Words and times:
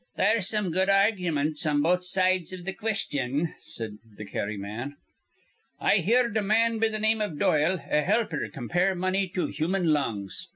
"There's 0.17 0.47
some 0.49 0.71
good 0.71 0.89
argumints 0.89 1.63
on 1.69 1.83
both 1.83 2.03
sides 2.03 2.51
iv 2.51 2.65
th' 2.65 2.75
quisthion," 2.75 3.53
said 3.59 3.99
the 4.17 4.25
Kerry 4.25 4.57
man. 4.57 4.95
"I 5.79 5.97
heerd 5.97 6.35
a 6.37 6.41
man 6.41 6.79
be 6.79 6.89
th' 6.89 6.99
name 6.99 7.21
of 7.21 7.37
Doyle, 7.37 7.75
a 7.87 8.01
helper, 8.01 8.49
compare 8.51 8.95
money 8.95 9.27
to 9.35 9.47
th' 9.51 9.55
human 9.57 9.93
lungs." 9.93 10.47